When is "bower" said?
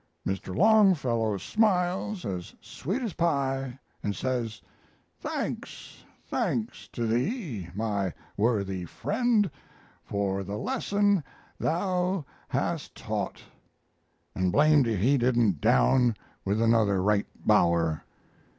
17.45-18.03